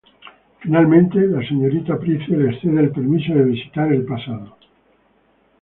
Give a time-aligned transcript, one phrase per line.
[0.61, 4.57] Finalmente, la señorita Price les cede el permiso de visitar el pasado.